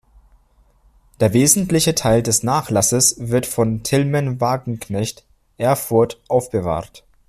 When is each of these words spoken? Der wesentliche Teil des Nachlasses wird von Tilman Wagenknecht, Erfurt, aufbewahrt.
Der 1.19 1.31
wesentliche 1.31 1.93
Teil 1.93 2.23
des 2.23 2.41
Nachlasses 2.41 3.17
wird 3.19 3.45
von 3.45 3.83
Tilman 3.83 4.41
Wagenknecht, 4.41 5.23
Erfurt, 5.59 6.19
aufbewahrt. 6.27 7.03